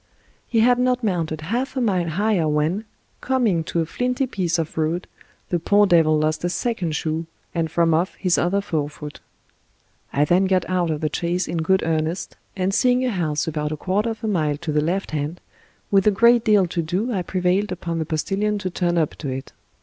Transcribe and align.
He 0.47 0.61
had 0.61 0.79
not 0.79 1.03
mounted 1.03 1.41
half 1.41 1.77
a 1.77 1.79
mile 1.79 2.09
higher 2.09 2.47
when, 2.47 2.85
coming 3.21 3.63
to 3.65 3.81
a 3.81 3.85
flinty 3.85 4.25
piece 4.25 4.57
of 4.57 4.75
road, 4.75 5.05
the 5.49 5.59
poor 5.59 5.85
devil 5.85 6.17
lost 6.17 6.43
a 6.43 6.49
second 6.49 6.95
shoe, 6.95 7.27
and 7.53 7.69
from 7.69 7.91
oflf 7.91 8.15
his 8.15 8.35
other 8.35 8.61
forefoot. 8.61 9.19
I 10.11 10.25
then 10.25 10.45
got 10.47 10.67
out 10.67 10.89
of 10.89 11.01
the 11.01 11.09
chaise 11.13 11.47
in 11.47 11.57
good 11.59 11.83
earnest, 11.85 12.35
and 12.55 12.73
seeing 12.73 13.05
a 13.05 13.11
house 13.11 13.47
about 13.47 13.71
a 13.71 13.77
quarter 13.77 14.09
of 14.09 14.23
a 14.23 14.27
mile 14.27 14.57
to 14.57 14.71
the 14.71 14.81
left 14.81 15.11
hand, 15.11 15.39
with 15.91 16.07
a 16.07 16.09
great 16.09 16.43
deal 16.43 16.65
to 16.65 16.81
do 16.81 17.13
I 17.13 17.21
prevailed 17.21 17.71
upon 17.71 17.99
the 17.99 18.05
postilion 18.07 18.57
to 18.57 18.71
turn 18.71 18.97
up 18.97 19.11
to 19.19 19.29
it. 19.29 19.53